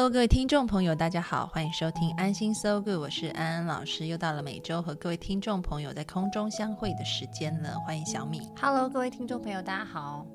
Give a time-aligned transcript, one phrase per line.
[0.00, 7.78] Hello，各位听众朋友，大家好，欢迎收听安心 So Good，我是安安老师，又到了每周和各位听众朋友在空中相会的时间了。
[7.80, 8.40] 欢迎小米。
[8.58, 10.26] Hello，各位听众朋友，大家好。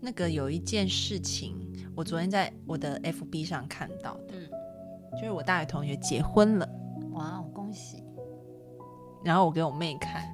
[0.00, 1.58] 那个有一件事情，
[1.94, 4.48] 我昨天在我的 FB 上看到的，嗯，
[5.20, 6.66] 就是我大学同学结婚了，
[7.12, 8.02] 哇，恭喜！
[9.22, 10.26] 然后我给我妹看，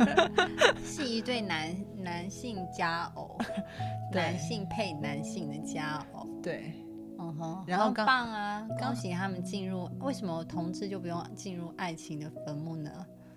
[0.82, 3.36] 是一对男男性佳偶，
[4.10, 6.26] 男性配男性的佳偶。
[6.42, 6.72] 对，
[7.18, 8.66] 嗯哼，然后刚棒啊！
[8.78, 12.90] 恭喜他们进入，为什么同志就不用进入爱情的坟墓呢？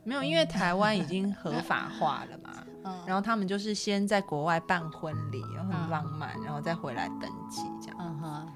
[0.03, 8.47] 没有，因为台湾已经合法化了嘛， 嗯，然后他们就是先在国外办婚礼，然后很嗯浪漫，然后再回来登记这样，嗯哼，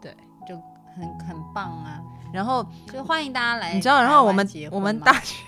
[0.00, 0.54] 对，就
[0.94, 2.00] 很很棒啊！
[2.32, 3.74] 然后就欢迎大家来。
[3.74, 5.42] 你知道，然后我们我们大学，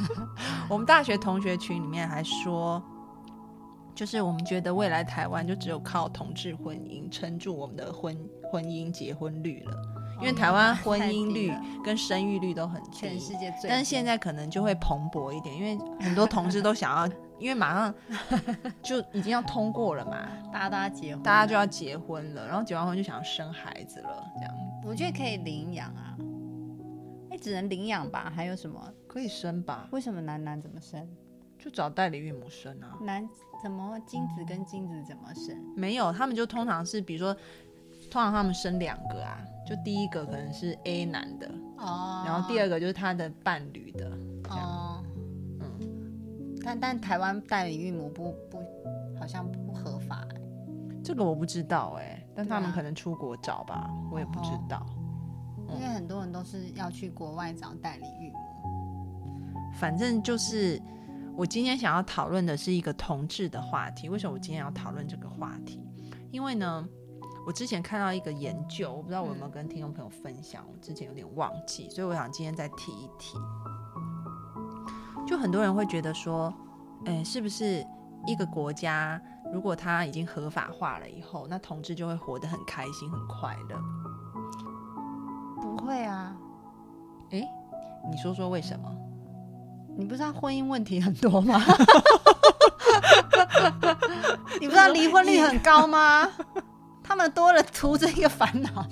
[0.70, 2.82] 我们大学同学群里面还说，
[3.94, 8.16] 就是我们觉得未来台湾就只有靠同志婚姻撑住我们的婚
[8.54, 9.76] 婚姻结婚率了，
[10.20, 11.52] 因为台湾婚姻率
[11.84, 17.92] 跟生育率都很低，全世界最，但是现在可能就会蓬勃一点，因为很多同事都想要， 因为马上
[18.80, 26.16] 就已经要通过了嘛，大家都要结婚，大家就要结婚了，然后结完婚就想要生孩子了，这样我觉得可以领养啊。
[27.30, 28.32] 哎，只能领养吧？
[28.32, 28.80] 还有什么？
[29.08, 29.88] 可以生吧？
[29.90, 31.04] 为什么男男怎么生？
[31.58, 32.98] 就找代理孕母生啊。
[33.00, 33.26] 男
[33.62, 35.56] 怎么精子跟精子怎么生？
[35.74, 37.34] 没有，他们就通常是，比如说，
[38.14, 44.08] 通常他们生两个啊，就第一个可能是 A 男的，哦然后第二个就是他的伴侣的，
[44.50, 45.02] 哦，
[45.58, 48.62] 嗯，但但台湾代理孕母不不
[49.18, 50.40] 好像不合法欸，
[51.02, 54.86] 这个我不知道哎、但他们可能出国找吧，我也不知道。
[55.74, 59.58] 因为很多人都是要去国外找代理孕母。
[59.74, 60.80] 反正就是
[61.36, 64.08] 我今天想要讨论的是一个同志的话题。
[64.08, 65.80] 为什么我今天要讨论这个话题？
[66.30, 66.88] 因为呢，
[67.46, 73.36] 我之前看到一个研究，我不知道我有没有跟听众朋友分享，我之前有点忘记，所以我想今天再提一提。
[75.26, 76.52] 就很多人会觉得说，
[77.04, 77.84] 哎、是不是
[78.26, 79.20] 一个国家
[79.52, 83.78] 如果它已经合法化了以后，那同志就会活得很开心、很快乐？
[85.60, 86.34] 不会啊，
[87.30, 87.46] 哎、
[88.10, 88.90] 你说说为什么？
[89.96, 91.60] 你不知道婚姻问题很多吗？
[94.60, 96.26] 你不知道离婚率很高吗？
[97.14, 98.84] 他们多了图着一个烦恼。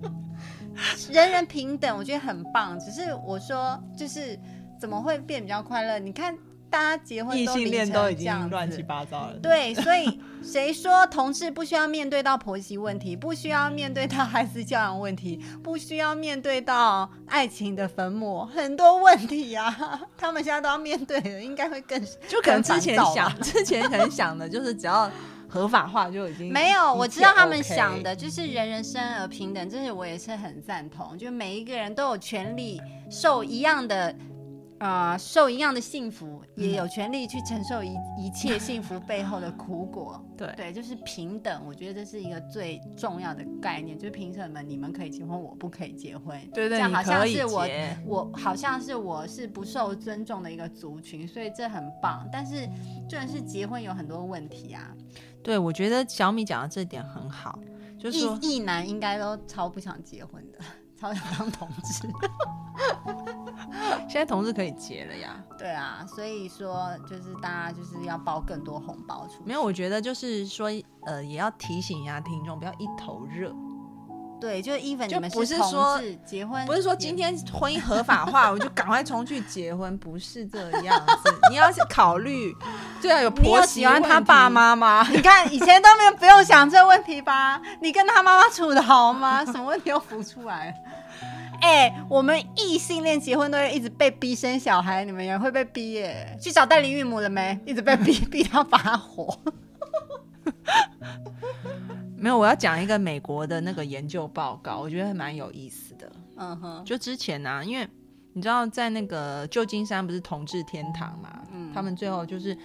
[1.10, 2.78] 人人平等，我觉得很棒。
[2.78, 4.38] 只是我说，就是
[4.78, 5.98] 怎么会变比较快乐？
[5.98, 6.36] 你看，
[6.68, 9.38] 大家结婚异性恋都已经乱七八糟了。
[9.42, 19.74] 对，所以谁说同志不需要面对到婆媳问题，不需要面对到孩子教养问题， 不需要面对到爱情的坟墓，很多问题呀、
[20.18, 21.98] 他们现在都要面对的，应该会更
[22.28, 25.10] 就可能之前想，之前可能想的就是只要
[25.48, 34.14] 合法化就已经没有，我知道他们想的就是人人生而平等，这是我也是很赞同，就每一个人都有权利受一样的。
[34.78, 40.24] 啊、受一样的幸福，也有权利去承受一一切幸福背后的苦果。
[40.36, 41.62] 对对，就是平等。
[41.66, 46.40] 我觉得这是一个最重要的概念，就是凭什么你们可以结婚，我不可以结婚？
[46.54, 47.66] 对对，这样好像是我
[48.06, 52.24] 我好像是我是不受尊重的一个族群，所以这很棒。
[52.32, 52.64] 但是
[53.08, 54.94] 重点是结婚有很多问题啊，
[55.42, 57.58] 对，我觉得小米讲的这点很好，
[57.98, 60.58] 就是说异异男应该都超不想结婚的，
[60.96, 62.08] 超想当同志。
[64.08, 65.36] 现在同事可以结了呀。
[65.58, 69.42] 对啊，所以说就是大家就是要包更多红包出去。
[69.44, 70.68] 没有，我觉得就是说，
[71.06, 73.52] 呃，也要提醒一下听众，不要一头热，
[74.40, 81.34] 对，就是 even 就你不是说志结婚，不是说今天婚姻合法化，我就赶快冲去结婚， 不是这样子。
[81.50, 82.54] 你要是考虑，
[83.02, 84.48] 对啊，有婆媳喜欢他爸？
[84.48, 85.04] 妈吗？
[85.10, 87.60] 你看以前都没有不用想这问题吧？
[87.80, 89.44] 你跟他妈妈处的好吗？
[89.44, 90.72] 什么问题又浮出来
[92.08, 96.36] 我们异性恋结婚都会一直被逼生小孩，你们也会被逼耶？
[96.40, 97.58] 去找代理孕母了没？
[97.66, 99.38] 一直被逼 逼到发火。
[102.16, 106.10] 没有，我要讲一个美国的那个研究报告，我觉得还蛮有意思的。
[106.36, 107.86] 嗯哼，就之前呢、因为
[108.32, 112.56] 你知道在那个旧金山不是同志天堂嘛，嗯他们最后就是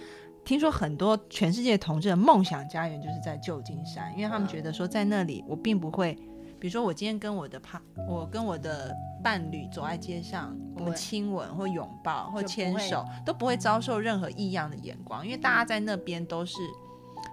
[0.44, 6.16] 听说很多全世界同志的梦想家园就是在旧金山，因为他们觉得说在那里我并不会，
[6.64, 7.60] 比如说我今天跟我的
[8.08, 8.90] 我跟我的
[9.22, 16.56] 伴侣走在街上，我们亲吻或拥抱或牵手都不会遭受任何异样的眼光，因为大家在那边都是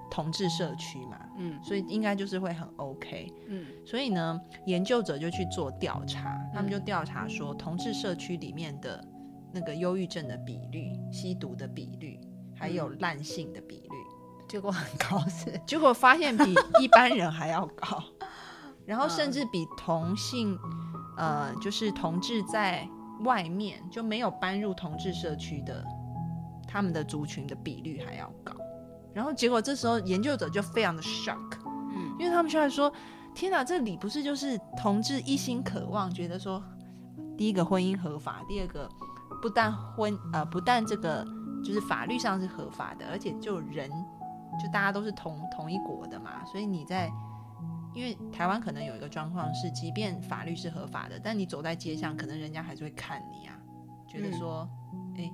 [0.10, 1.58] 同志社区嘛，嗯。
[1.64, 3.34] 所以应该就是会很 OK。
[3.48, 3.68] 嗯。
[3.86, 6.84] 所以呢，研究者就去做调查，他们就嗯。
[6.84, 9.02] 调查说，同志社区里面的
[9.54, 12.20] 那个忧郁症的比率、吸毒的比率，
[12.54, 12.98] 还有嗯。
[13.00, 13.96] 滥性的比率，
[14.50, 18.04] 结果很高是，结果发现比一般人还要高，
[18.86, 20.58] 然后甚嗯至比同性，
[21.18, 22.88] 呃，就是同志在
[23.24, 25.86] 外面就没有搬入同志社区的，
[26.68, 28.54] 他们的族群的比率还要高。
[29.14, 31.58] 然后结果这时候研究者就非常的 shock，
[31.94, 32.92] 嗯因为他们出来说
[33.36, 36.64] ：“天哪，这里不是就是同志一心渴望，觉得说，
[37.38, 38.90] 第一个婚姻合法，第二个
[39.42, 41.26] 不但婚呃不但这个
[41.64, 43.90] 就是法律上是合法的，而且就人
[44.62, 47.12] 就大家都是同同一国的嘛，所以你在
[47.94, 53.60] 因为台湾可能有一个状况是，即便法律是合法的，但你走在街上，可能人家还是会看你啊，
[54.08, 54.70] 觉得说，
[55.18, 55.32] 哎、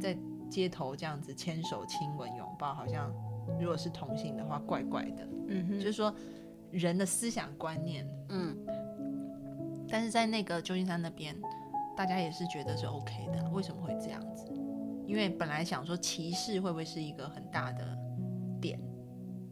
[0.00, 0.16] 在
[0.50, 3.12] 街头这样子牵手、亲吻、拥抱，好像
[3.60, 6.14] 如果是同性的话，怪怪的。”嗯哼就是说
[6.70, 8.06] 人的思想观念。
[8.28, 8.56] 嗯
[9.88, 11.36] 但是在那个旧金山那边，
[11.96, 13.48] 大家也是觉得是 OK 的。
[13.50, 14.52] 为什么会这样子？
[15.06, 18.05] 因为本来想说歧视会不会是一个很大的点，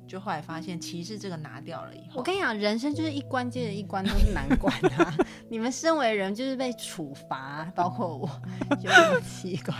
[0.06, 5.14] 就后来发现歧视这个拿掉了以后，我跟你讲，人生就是一关接着一关，都是难关啊。
[5.48, 8.28] 你们身为人，就是被处罚，包括我，
[8.80, 9.74] 就很奇怪，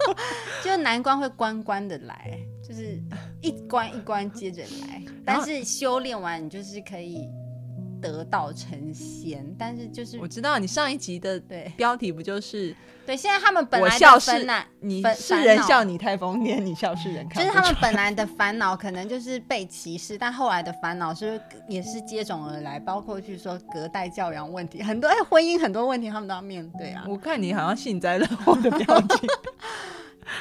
[0.62, 3.02] 就是难关会关关的来，就是
[3.40, 5.02] 一关一关接着来。
[5.24, 7.28] 但是修炼完，你就是可以
[8.12, 9.44] 得道成仙。
[9.58, 12.74] 但是就是我知道你上一集的对标题不就是
[13.04, 27.04] 对，现在他们本来我笑是的烦恼，你是人笑你太疯癫，你笑是人看就是他们本来 的烦恼可能就是被歧视，但后来的烦恼是也是接踵而来，包括去说隔代教养问题，很多哎婚姻很多问题他们都要面对啊。
[27.08, 29.28] 我看你好像幸灾乐祸的 表情。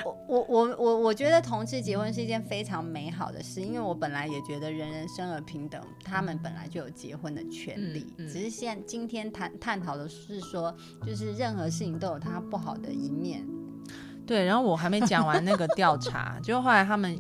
[0.04, 13.46] 我我我我我觉得同志结婚是一件非常美好的事，因为我本来也觉得人人生而平等，他们本来就有结婚的权利，嗯嗯只是现今天探探讨的是说，就是任何事情都有它不好的一面。
[14.26, 17.16] 对，然后我还没讲完那个调查， 就后来他们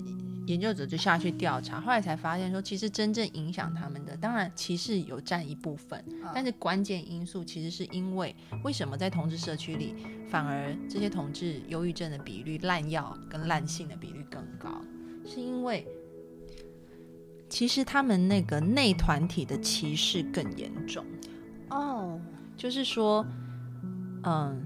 [0.47, 6.03] 研究者就下去调查，后来才发现说，其实真正影响他们的，当然歧视有占一部分，
[6.33, 9.95] 但是关键因素其实是因为为什么在同志社区里，
[10.29, 14.81] 反而这些同志忧郁症的比率、滥药跟滥性的比率更高，
[15.25, 15.87] 是因为
[17.49, 21.05] 其实他们那个内团体的歧视更严重。
[21.69, 22.19] 哦，
[22.55, 23.25] 就是说，
[24.23, 24.63] 嗯，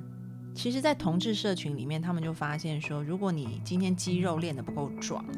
[0.53, 5.33] 其实，在同志社群里面，他们就发现说，如果你今天肌肉练得不够壮啊，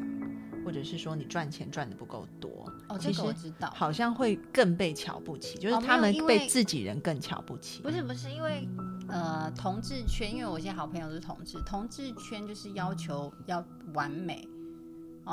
[0.64, 3.72] 或者是说你赚钱赚的不够多，哦，其实这个我知道。
[3.74, 7.82] 好像会更被瞧不起，就是他们被自己人更瞧不起。
[7.82, 8.68] 不是不是，因为
[9.08, 13.64] 呃，同志圈，因为我一些好朋友都是同志，同志圈就是要求要
[13.94, 14.48] 完美。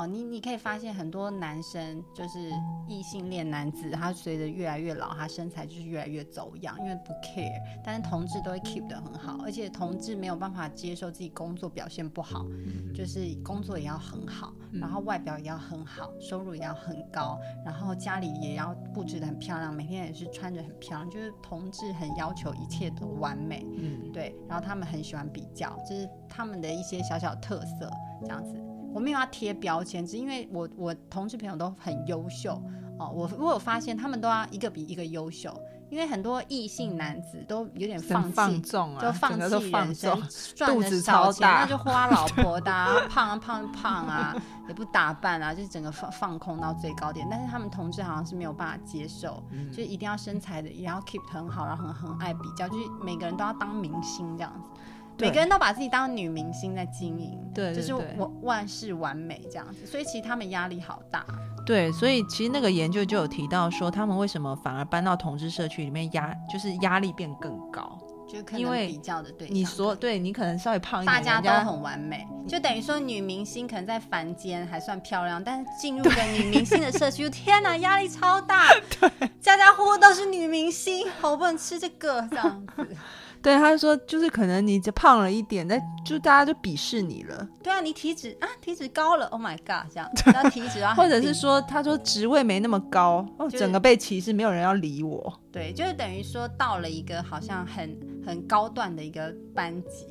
[0.00, 2.50] 哦，你你可以发现很多男生就是
[2.88, 7.52] 异性恋男子，他随着越来越老，他身材就是越来越走样，因为不 care。
[7.84, 12.46] 但是同志都会 keep 得很好，而且同志没有办法接受自己工作表现不好，
[12.94, 27.90] 就是工作也要很好，然后外表也要很好，收入也要很高，然后家里也要布置的很漂亮，每天也是穿着很漂亮，就是同志很要求一切都完美，嗯，对，然后他们很喜欢比较，这是他们的一些小小特色，
[28.22, 28.56] 这样子。
[28.92, 32.60] 我没有要贴标签，只是因为我我同事朋友都很优秀
[32.98, 35.58] 哦，我我有发现他们都要一个比一个优秀，
[35.90, 44.36] 因为很多异性男子都有点放弃，放纵啊，就放弃放人生纵，，赚的少钱那就花老婆的、啊，胖啊胖啊胖啊，
[44.68, 47.26] 也不打扮啊，就是整个放放空到最高点。
[47.30, 54.68] 但是他们同志好像是没有办法接受，嗯就是一定要身材的也要 keep 得很好，然后很很爱比较，就是每个人都要当明星这样子。
[55.16, 55.28] 对。
[55.28, 57.98] 每个人都把自己当女明星在经营，就是对。
[57.98, 61.24] 对对我万事完美这样子，所以其实他们压力好大。
[61.66, 67.98] 对，所以其实那个研究就有提到说，他们为什么反而搬到同志社区里面压，就是压力变更高。
[68.26, 70.16] 就可因为能比较的对象，你说，对。
[70.16, 78.68] 你可能稍微胖一点，大家都很完美，就等于说女明星可能在凡间还算漂亮，但是进入个女明星的社区， 天哪，压力超大，
[79.42, 82.96] 家家户户都是女明星，我不能吃这个这样子。
[83.42, 95.40] 对，他就说就是可能你这胖了一点，但就大家就鄙视你了，对啊，你体脂啊，体脂高了，Oh my god，这样， 然后体脂啊，或者是说他说职位没那么高，哦，就是整个被歧视，没有人要理我。
[95.50, 100.06] 对，就是等于说到了一个好像很很高段的一个班级，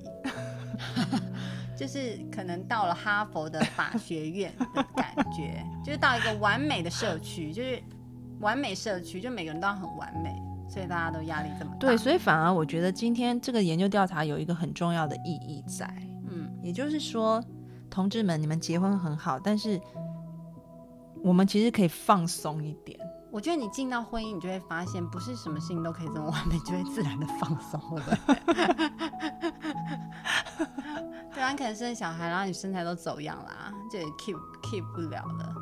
[1.77, 7.79] 就是可能到了哈佛的法 学院的感觉，就是到一个完美的社区，就是
[8.39, 10.35] 完美社区，就每个人都要很完美，
[10.69, 11.77] 所以大家都压力这么大。
[11.79, 15.91] 对，所以反而我觉得今天这个研究调查有一个很重要的意义在，
[16.29, 17.43] 嗯，也就是说，
[17.89, 19.81] 同志们，你们结婚很好，但是
[21.23, 22.97] 我们其实可以放松一点。
[23.31, 28.03] 我觉得你进到婚姻，你就会发现，不是什么事情都可以这么完美，就会自然的放松了。
[31.31, 35.55] 对啊，你可能生小孩，然后你身材都走样啦，就也 keep keep 不了了。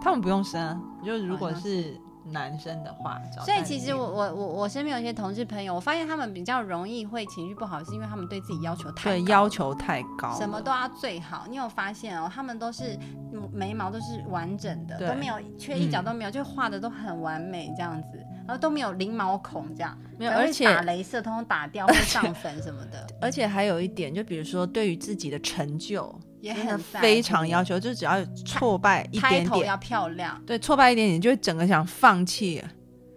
[0.00, 9.10] 他们不用生啊，就如果是男生的话，找所以其实我我我我身边有一些同事朋友，我发现他们比较容易会情绪不好，是因为他们对自己要求太高。
[9.10, 11.46] 对要求太高，什么都要最好。
[11.48, 12.30] 你有发现哦？
[12.32, 12.98] 他们都是
[13.32, 16.04] 嗯眉毛都是完整的，都没有缺一角嗯。
[16.04, 26.14] 都没有，就画的都很完美这样子，然后都没有零毛孔这样，没有，而且打镭射通通打掉或上粉什么的， 而且还有一点，就比如说对于自己的成就，
[26.44, 30.38] 也很在非常要求，就只要挫败一点点，要漂亮。
[30.44, 32.62] 对，挫败一点点就会整个想放弃，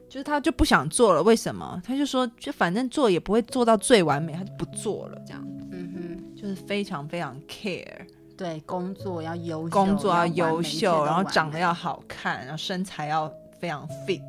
[0.10, 1.22] 就是他就不想做了。
[1.22, 1.82] 为什么？
[1.86, 8.08] 他就说，就反正做也不会做到最完美，他就不做了，这样嗯哼就是非常非常 care，
[8.38, 13.30] 对，工作要优秀，工作要优秀，然后长得要好看，然后身材要
[13.60, 14.22] 非常 fit。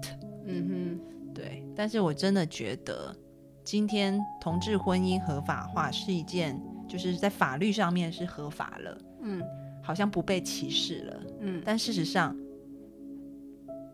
[0.44, 3.14] 嗯哼对，但是我真的觉得，
[3.62, 9.42] 今天同志婚姻合法化是一件，就是在法律上面是合法了，嗯
[9.82, 11.20] 好像不被歧视了。
[11.40, 12.36] 嗯，但事实上，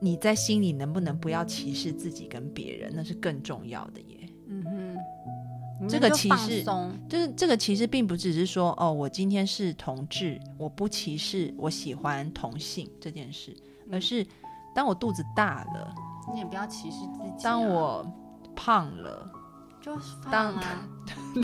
[0.01, 4.29] 你在心里能不能不要歧视自己跟别人，那是更重要的耶。
[4.49, 6.65] 嗯哼，这个歧视
[7.09, 13.57] 就是这个歧视并不只是说哦，我今天是同志，我不歧视我喜欢同性这件事，
[13.91, 14.27] 而嗯是
[14.75, 15.95] 当我肚子大了，
[16.33, 18.05] 你也不要歧视自己啊、当我
[18.57, 19.31] 胖了，
[19.85, 19.93] 就
[20.31, 20.87] 当放啊，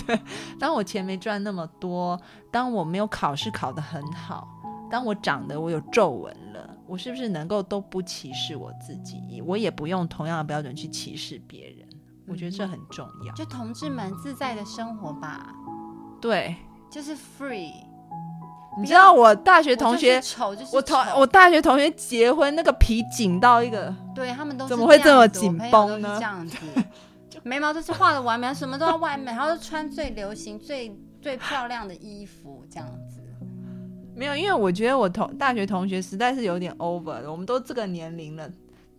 [0.58, 2.18] 当我钱没赚那么多，
[2.50, 4.48] 当我没有考试考得很好，
[4.90, 9.42] 当我长得我有皱纹了，我是不是能够都不歧视我自己？
[9.46, 11.86] 我也不用同样的标准去歧视别人。
[12.26, 13.34] 我觉得这很重要。
[13.34, 15.52] 就同志们自在的生活吧，
[16.20, 16.56] 对，
[16.88, 17.72] 就是 free。
[18.78, 26.56] 你知道我大学同我学就是，丑就是我同我大学同学结婚那个皮紧到一个，对他们都怎么会这么紧绷呢这样子，
[27.42, 33.20] 眉毛都是画的完美，什么都要完美，然后穿最流行、最最漂亮的衣服，这样子。
[34.14, 38.50] 没有，因为我觉得我同大学同学实在是有点 over 了，我们都这个年龄了，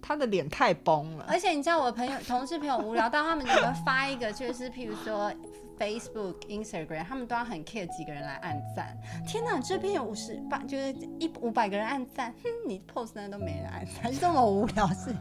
[0.02, 1.26] 他的脸太崩了。
[1.28, 5.32] 而且你知道，我朋友、同事朋友无聊到他们有没有发一个，就是譬如说
[5.78, 8.98] Facebook、Instagram，他们都要很 care 几个人来按赞。
[9.28, 15.14] 天哪，这边有五十八，就是一五百个人按赞，哼，你 post 那都没人按赞，就 这么无聊是？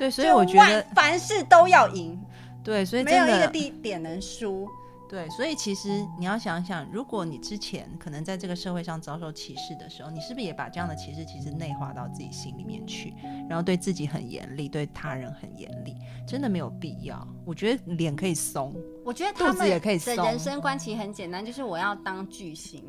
[0.00, 2.18] 对，所以我觉得凡事都要赢，
[2.64, 4.66] 对，所以没有一个地点能输。
[5.10, 13.12] 对，所以其实你要想想，如果你之前可能在这个社会上遭受歧视的时候，你是不是也把这样的歧视其实内化到自己心里面去，
[13.46, 15.94] 然后对自己很严厉，对他人很严厉？
[16.26, 17.26] 真的没有必要。
[17.44, 22.82] 我觉得脸可以松，我觉得肚子也可以松人生观其实很简单，就是我要当巨星。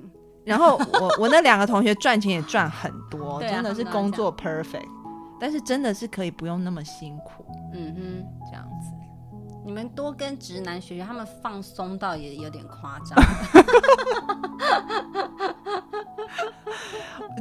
[0.46, 4.88] 然后我我那两个同学赚钱也赚很多， 啊真的是工作 perfect，
[5.42, 7.44] 但是真的是可以不用那么辛苦
[7.74, 8.92] 嗯哼，这样子。
[9.66, 13.18] 你们多跟直男学学，他们放松到也有点夸张。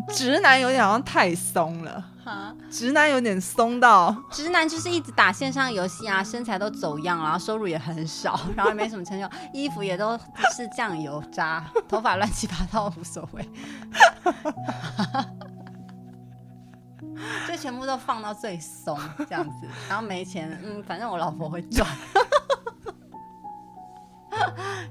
[0.08, 10.18] 直男有点好像太松了，哈，直男有点松到，直男就是一直打线上游戏啊，身材都走样，然后收入也很少， 然后也没什么成就，衣服也都
[10.54, 13.48] 是酱油渣，头发乱七八糟无所谓，
[17.48, 18.98] 就全部都放到最松
[19.28, 21.88] 这样子，然后没钱，嗯，反正我老婆会赚。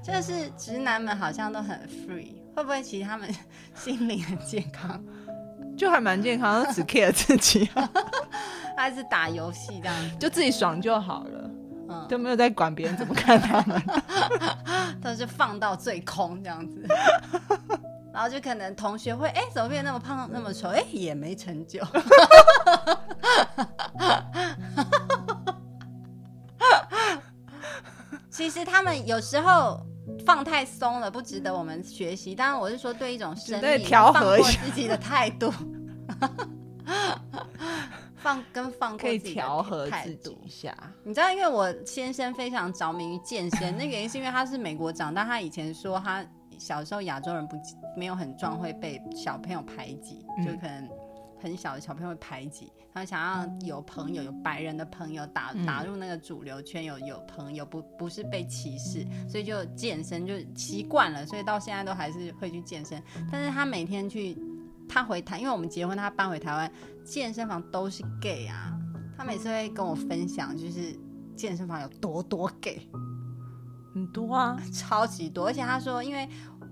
[0.02, 3.28] 就是直男们好像都很 free，会不会其实他们
[3.74, 5.02] 心理很健康，
[5.76, 7.68] 就还蛮健康，都只 care 自己，
[8.76, 10.16] 还是打游戏这样子？
[10.16, 11.50] 就自己爽就好了，
[11.88, 13.82] 嗯，都没有在管别人怎么看他们。
[15.02, 16.86] 都是放到最空这样子，
[18.12, 21.80] 然后就可能同学会哎、怎么变那么胖那么丑哎、也没成就，
[28.30, 29.80] 其实他们有时候
[30.26, 32.34] 放太松了，不值得我们学习。
[32.34, 35.52] 当然，我是说对一种生命得调和一下自己的态度，
[38.16, 40.38] 放跟放可以调和态度自己。
[40.44, 40.76] 一下。
[41.04, 46.24] 你知道，因为我先生非常着迷于健身，那原因是因为他是美国长大，他以前说他
[46.60, 47.56] 小时候亚洲人不
[47.96, 50.88] 没有很壮，会被小朋友排挤，嗯就可能
[51.40, 63.02] 很小的小朋友会排挤，他想要有朋友，有白人的朋友打嗯打入那个主流圈，有有朋友，不不是被歧视，所以就健身就习惯了，所以到现在都还是会去健身。
[63.32, 64.36] 但是他每天去，
[64.86, 66.70] 他回台，因为我们结婚，他搬回台湾，
[67.04, 68.76] 健身房都是 gay 啊。
[69.16, 70.94] 他每次会跟我分享，就是
[71.36, 72.88] 健身房有多多 gay，
[73.94, 75.46] 很多啊， 超级多。
[75.46, 76.26] 而且他说，因为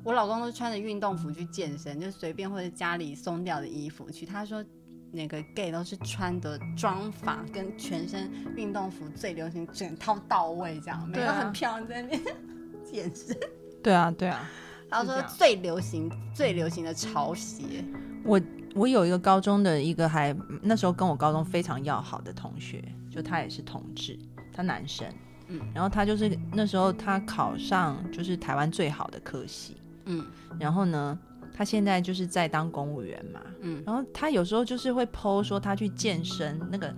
[0.04, 4.24] 我老公都穿着运动服去健身，就随便或者家里松掉的衣服去。
[4.26, 4.64] 他说。
[5.10, 12.22] 那个 gay 都是穿的妆法跟全身运动服最流行，整套到位这样，每对啊个很漂亮在那边
[12.84, 13.34] 健身。
[13.82, 14.46] 对啊，对啊。
[14.90, 17.82] 他说最流行最流行的潮鞋，
[18.22, 18.38] 我
[18.74, 24.18] 我有一个高中的一个还那时候跟我高中非常要好的同学，就他也是同志，
[24.52, 25.06] 他男生，
[25.46, 29.74] 嗯然后他就是那时候他考上就是台湾最好的科系，
[30.08, 30.26] 嗯。
[30.58, 31.16] 然后呢，
[31.54, 33.82] 他现在就是在当公务员嘛，嗯。
[33.86, 36.92] 然后他有时候就是会 PO 说他去健身，那个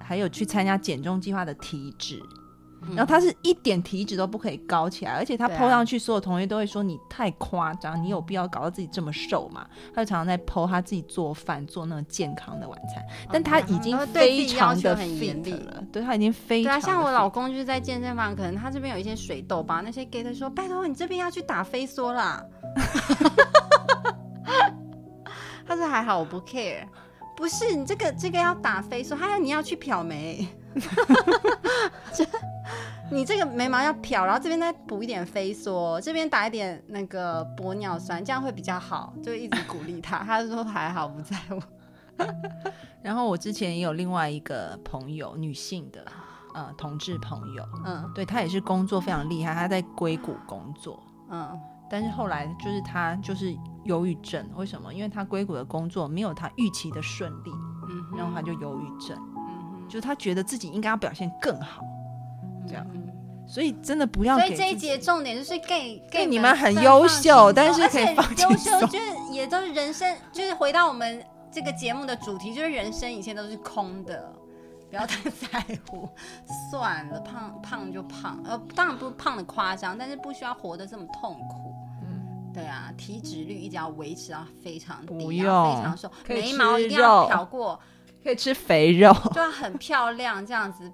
[0.00, 2.39] 还有去参加减重计划的体脂，嗯
[2.88, 9.66] 然后他是一点体脂都不可以高起来，而且他对啊 PO 上去，所有同学都会说你太夸张，你有必要搞到自己这么瘦嘛？
[9.94, 22.44] 他就常常在 PO 他自己做饭，做那种健康的晚餐，但他已经非常的严 fit 厉了，对他已经非对啊，常像我老公就是在健身房，可能他这边有一些水痘吧，那些 gay 他说拜托你这边要去打飞梭啦。
[25.66, 26.84] 他说还好我不 care，
[27.36, 30.59] 不是你这个这个要打飞梭，还有你要去漂眉，这
[33.12, 40.18] 你这个眉毛要漂，然后这边再补一点飞梭，这边打一点那个玻尿酸，这样会比较好，就一直鼓励他。
[40.18, 41.60] 他说还好不在乎，
[43.02, 46.04] 然后我之前也有另外一个朋友，女性的
[46.54, 48.08] 呃同志朋友，嗯。
[48.14, 51.58] 对他也是工作非常厉害，他在硅谷工作，嗯。
[51.90, 54.94] 但是后来就是他就是忧郁症，为什么？
[54.94, 57.50] 因为他硅谷的工作没有他预期的顺利，
[57.88, 59.18] 嗯，然后他就忧郁症，
[59.90, 61.82] 就是他觉得自己应该要表现更好，
[62.66, 62.86] 这样
[63.46, 74.32] 所以真的不要所以这一节重点就是给给对你们很优秀但是可以放优秀就是也都是人生，就是回到我们这个节目的主题，就是人生以前都是空的。
[74.88, 76.08] 不要太 在乎，
[76.68, 81.72] 算了，胖胖就胖，呃，当然不是胖的夸张，但是不需要活得这么痛苦。
[82.02, 87.78] 嗯对啊，体脂率一定要维持到非常低，不要非常瘦，眉毛一定要肉漂过，
[88.22, 90.90] 可以吃肥肉， 就要很漂亮，这样子。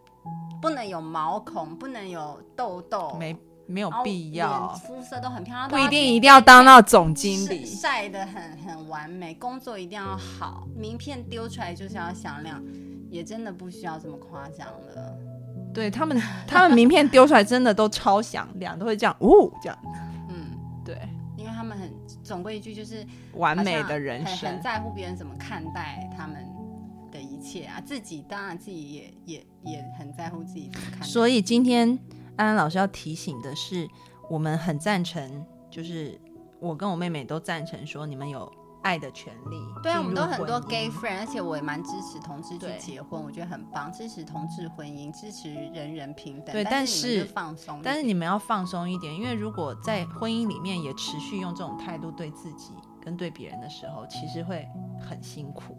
[0.61, 3.37] 不能有毛孔，不能有痘痘，没
[3.67, 7.65] 没有必要，肤色都很漂亮，不一定一定要当到总经理。
[7.65, 12.63] 晒晒的很很完美，工作一定要好，名片丢出来就是要响亮，
[13.11, 15.17] 也真的不需要这么夸张了。
[15.75, 19.79] 对他们，他们名片丢出来真的都超响亮，都会这样，呜，这样，
[20.31, 20.99] 嗯，对，
[21.37, 21.93] 因为他们很
[22.25, 24.61] 总归一句就是完美的人很很。
[24.63, 26.46] 在乎别人怎么看待他们
[27.47, 31.03] 切啊，自己当然自己也也也很在乎自己怎么看。
[31.07, 31.89] 所以今天
[32.37, 33.89] 安安老师要提醒的是，
[34.29, 36.21] 我们很赞成，就是
[36.61, 38.51] 我跟我妹妹都赞成说，你们有
[38.83, 39.57] 爱的权利。
[39.83, 46.53] 对啊，我们都很多 gay friend，而且我也蛮支持同志去结婚，我觉得很棒，支持同志婚姻，支持人人平等。
[46.53, 54.69] 对但但是放松，但是你们要放松一点，因为如果在婚姻里面也持续用这种态度对自己跟对别人的时候，其实会
[55.01, 55.77] 很辛苦。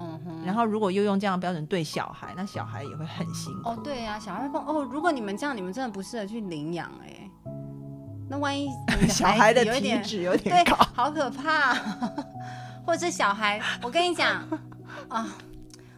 [0.00, 3.70] 嗯哼，然后如果又用这样的标准对小孩，那小孩也会很辛苦。
[3.70, 4.82] 哦，对啊，小孩会碰哦。
[4.82, 7.30] 如果你们这样，你们真的不适合去领养哎。
[8.30, 8.68] 那万一
[9.08, 11.74] 小孩的体质有点对，高，好可怕。
[12.84, 14.42] 或者是小孩，我跟你讲
[15.08, 15.26] 啊，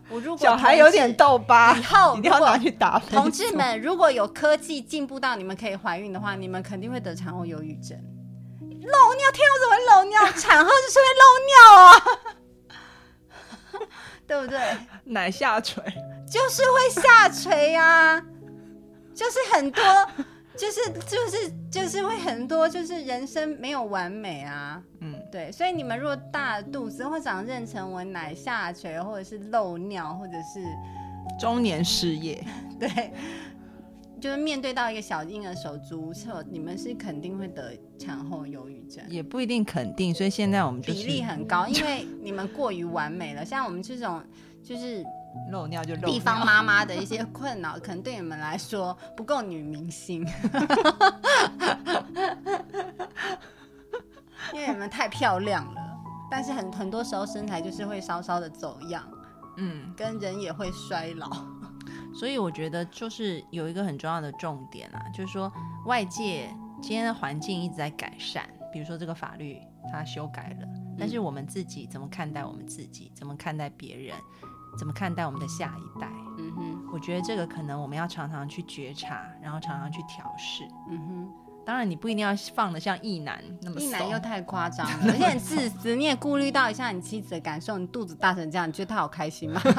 [0.09, 7.97] 我如果小孩有点痘疤，以后一定要拿去打同志们，如果有科技进步到你们可以怀孕的话，你们肯定会得产后忧郁症。
[8.83, 10.33] 漏尿，天我，怎么会漏尿？
[10.41, 10.99] 产后就是
[15.11, 15.83] 奶下垂。
[16.27, 18.21] 就是会下垂啊，
[19.13, 19.83] 就是很多，
[20.57, 24.81] 就是就是就是会很多，就是人生没有完美啊。
[25.01, 30.65] 嗯，对，所以你们如果大肚子或长妊娠纹、奶下垂，或者是漏尿，或者是
[31.41, 32.45] 中年失业，
[32.79, 33.13] 对，
[34.21, 39.03] 就是面对到一个小婴儿手足无措，你们是肯定会得产后忧郁症。
[39.09, 43.45] 也不一定肯定，所以现在我们就是比例很高，因为你们过于完美了。
[43.45, 44.23] 像我们这种
[44.63, 45.05] 就是
[45.51, 50.27] 漏尿就漏地方尿妈妈的一些困扰，可能对你们来说不够女明星，
[54.53, 55.81] 因为你们太漂亮了。
[56.31, 59.05] 但是很很多时候身材就是会稍稍的走样，
[59.57, 61.29] 嗯，跟人也会衰老。
[62.15, 65.53] 所以我觉得就是有一个很重要的重点啊，就是说
[65.87, 66.49] 外界
[66.81, 70.69] 今天的环境一直在改善，比如说这个法律它修改了，
[70.99, 74.17] 但是我们自己怎么看待我们自己，怎么看待别人，
[74.79, 76.09] 怎么看待我们的下一代？
[76.39, 80.65] 嗯哼，我觉得这个可能我们要常常去觉察，然后常常去调试。
[80.91, 81.29] 嗯哼，
[81.67, 89.61] 当然，你不一定要放的像意男那么怂一男又太夸张了，而且很自私，你也顾虑到一下你妻子的感受，你肚子大成这样，你觉得她好开心吗？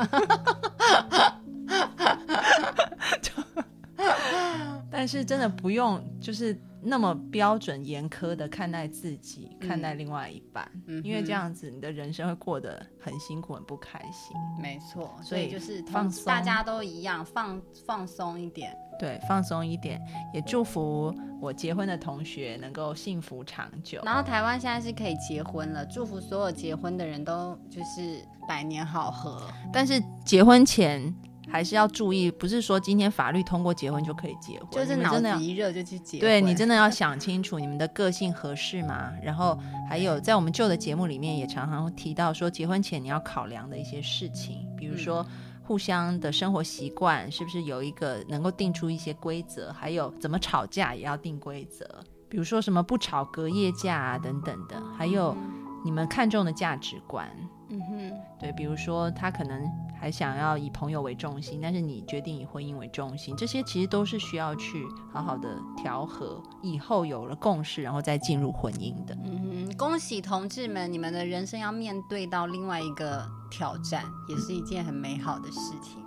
[4.92, 14.36] 但是真的不用就是那么标准严苛的看待自己，看待另外一半，嗯因为这样子你的人生会过得很辛苦、很不开心。
[14.62, 18.76] 没错，所所以以就是放松大家都一样，放放松一点。
[19.00, 20.00] 对，放松一点，
[20.32, 24.00] 也祝福我结婚的同学能够幸福长久。
[24.06, 29.42] 然后台湾现在是可以结婚了，祝福所有结婚的人都就是百年好合。
[29.74, 31.12] 但是结婚前
[31.52, 39.12] 还是要注意，不是说今天法律通过结婚就可以结婚，就是脑子一热就去结婚，对你真的要想清楚你们的个性合适吗？
[39.22, 39.60] 然后
[39.90, 45.26] 还有在我们旧的节目里面也常常会提到说，结婚前你要考量的一些事情，比如说
[45.64, 51.86] 互相的生活习惯是不是有一个能够定出一些规则，还有怎么吵架也要定规则，
[52.30, 55.36] 比如说什么不吵隔夜架啊等等的，还有
[55.84, 57.30] 你们看重的价值观。
[57.70, 59.64] 嗯哼，对，比如说他可能
[60.02, 64.84] 还想要以朋友为重心，但是你决定以婚姻为重心，这些其实都是需要去
[65.14, 69.16] 好好的调和，以后有了共识，然后再进入婚姻的。
[69.24, 76.04] 嗯哼，恭喜同志们，你们的人生要面对到另外一个挑战，也是一件很美好的事情。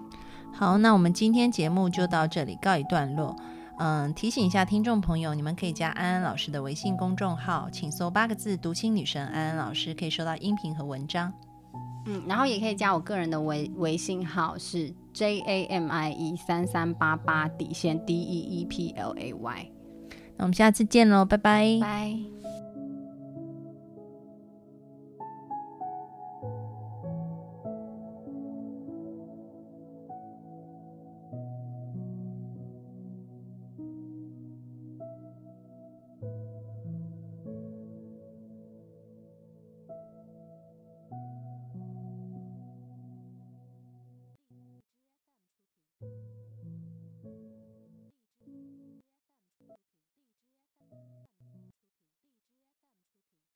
[0.52, 3.36] 好，那我们今天节目就到这里告一段落。
[3.78, 11.32] 嗯，提醒一下听众朋友，你们可以加安安老师的微信公众号，请搜八个字“读心女神安安老师”，可以收到音频和文章。
[12.06, 19.70] 嗯，然后也可以加我个人的微微信号是 J A M I E 三三八八底线 D E E P L A Y，
[20.36, 21.78] 那我们下次见喽，拜拜。
[21.80, 22.33] 拜。